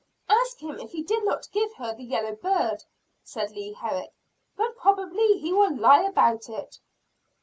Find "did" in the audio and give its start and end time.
1.03-1.23